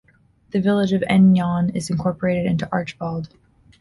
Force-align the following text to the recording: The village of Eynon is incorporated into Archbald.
The 0.49 0.59
village 0.59 0.93
of 0.93 1.03
Eynon 1.03 1.75
is 1.75 1.91
incorporated 1.91 2.47
into 2.47 2.65
Archbald. 2.71 3.29